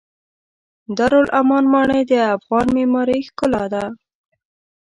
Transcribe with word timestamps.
د 0.97 0.97
دارالامان 0.99 1.65
ماڼۍ 1.73 2.01
د 2.09 2.13
افغان 2.35 2.67
معمارۍ 2.75 3.19
ښکلا 3.27 3.63
ده. 3.73 3.83